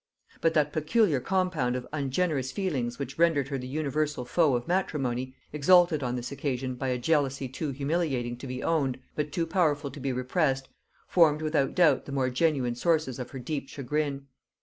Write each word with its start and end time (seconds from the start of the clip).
But 0.41 0.55
that 0.55 0.73
peculiar 0.73 1.19
compound 1.19 1.75
of 1.75 1.85
ungenerous 1.93 2.51
feelings 2.51 2.97
which 2.97 3.19
rendered 3.19 3.49
her 3.49 3.59
the 3.59 3.67
universal 3.67 4.25
foe 4.25 4.55
of 4.55 4.67
matrimony, 4.67 5.35
exalted 5.53 6.01
on 6.01 6.15
this 6.15 6.31
occasion 6.31 6.73
by 6.73 6.87
a 6.87 6.97
jealousy 6.97 7.47
too 7.47 7.69
humiliating 7.69 8.35
to 8.37 8.47
be 8.47 8.63
owned, 8.63 8.99
but 9.13 9.31
too 9.31 9.45
powerful 9.45 9.91
to 9.91 9.99
be 9.99 10.11
repressed, 10.11 10.69
formed 11.07 11.43
without 11.43 11.75
doubt 11.75 12.05
the 12.05 12.11
more 12.11 12.31
genuine 12.31 12.73
sources 12.73 13.19
of 13.19 13.29
her 13.29 13.37
deep 13.37 13.69
chagrin. 13.69 14.25